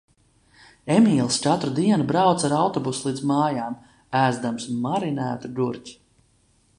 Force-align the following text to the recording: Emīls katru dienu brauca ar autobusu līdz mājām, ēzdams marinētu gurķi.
Emīls 0.95 1.35
katru 1.43 1.73
dienu 1.79 2.07
brauca 2.13 2.49
ar 2.49 2.55
autobusu 2.61 3.07
līdz 3.09 3.23
mājām, 3.33 3.77
ēzdams 4.23 4.69
marinētu 4.87 5.53
gurķi. 5.61 5.95